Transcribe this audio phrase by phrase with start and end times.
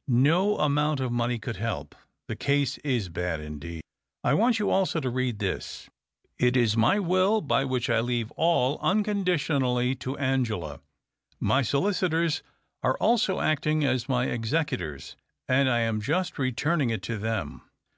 [0.32, 1.94] "No amount of money could help.
[2.26, 3.82] The case is bad indeed.
[4.24, 5.90] I want you also to read this.
[6.38, 10.80] It is my will— by which I leave all un conditionally to iVngela.
[11.40, 12.42] My solicitors
[12.82, 15.14] arc also acting as my executors,
[15.46, 17.60] and I am just returning it to them."